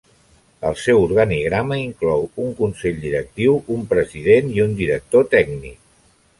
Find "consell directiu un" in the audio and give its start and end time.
2.63-3.87